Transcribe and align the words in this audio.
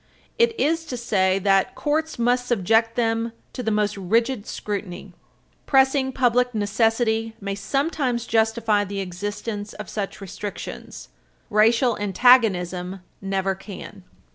It 0.39 0.59
is 0.59 0.83
to 0.85 0.97
say 0.97 1.37
that 1.37 1.75
courts 1.75 2.17
must 2.17 2.47
subject 2.47 2.95
them 2.95 3.33
to 3.53 3.61
the 3.61 3.69
most 3.69 3.95
rigid 3.95 4.47
scrutiny. 4.47 5.13
Pressing 5.67 6.11
public 6.11 6.55
necessity 6.55 7.35
may 7.39 7.53
sometimes 7.53 8.25
justify 8.25 8.83
the 8.83 8.99
existence 8.99 9.73
of 9.73 9.89
such 9.89 10.19
restrictions; 10.19 11.09
racial 11.51 11.99
antagonism 11.99 13.01
never 13.21 13.53
can. 13.53 14.03